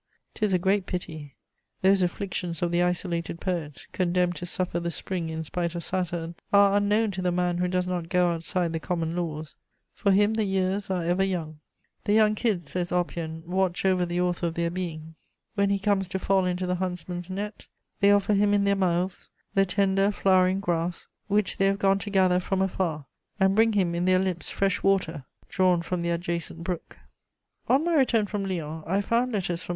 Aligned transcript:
'Tis 0.33 0.51
a 0.51 0.57
great 0.57 0.87
pity. 0.87 1.35
Those 1.83 2.01
afflictions 2.01 2.63
of 2.63 2.71
the 2.71 2.81
isolated 2.81 3.39
poet, 3.39 3.85
condemned 3.91 4.35
to 4.37 4.47
suffer 4.47 4.79
the 4.79 4.89
spring 4.89 5.29
in 5.29 5.43
spite 5.43 5.75
of 5.75 5.83
Saturn, 5.83 6.33
are 6.51 6.75
unknown 6.75 7.11
to 7.11 7.21
the 7.21 7.31
man 7.31 7.59
who 7.59 7.67
does 7.67 7.85
not 7.85 8.09
go 8.09 8.31
outside 8.33 8.73
the 8.73 8.79
common 8.79 9.15
laws; 9.15 9.55
for 9.93 10.11
him 10.11 10.33
the 10.33 10.43
years 10.43 10.89
are 10.89 11.03
ever 11.03 11.23
young: 11.23 11.59
"The 12.05 12.13
young 12.13 12.33
kids," 12.33 12.71
says 12.71 12.91
Oppian, 12.91 13.45
"watch 13.45 13.85
over 13.85 14.03
the 14.03 14.19
author 14.19 14.47
of 14.47 14.55
their 14.55 14.71
being; 14.71 15.13
when 15.53 15.69
he 15.69 15.77
comes 15.77 16.07
to 16.07 16.17
fall 16.17 16.45
into 16.45 16.65
the 16.65 16.77
huntsman's 16.81 17.29
net, 17.29 17.67
they 17.99 18.11
offer 18.11 18.33
him 18.33 18.55
in 18.55 18.63
their 18.63 18.75
mouths 18.75 19.29
the 19.53 19.67
tender, 19.67 20.11
flowering 20.11 20.61
grass, 20.61 21.07
which 21.27 21.57
they 21.57 21.67
have 21.67 21.77
gone 21.77 21.99
to 21.99 22.09
gather 22.09 22.39
from 22.39 22.59
afar, 22.63 23.05
and 23.39 23.55
bring 23.55 23.73
him 23.73 23.93
in 23.93 24.05
their 24.05 24.17
lips 24.17 24.49
fresh 24.49 24.81
water, 24.81 25.25
drawn 25.47 25.83
from 25.83 26.01
the 26.01 26.09
adjacent 26.09 26.63
brook." 26.63 26.97
* 27.33 27.67
On 27.69 27.83
my 27.83 27.93
return 27.93 28.25
from 28.25 28.43
Lyons 28.45 28.83
I 28.87 29.01
found 29.01 29.33
letters 29.33 29.61
from 29.61 29.69
M. 29.69 29.69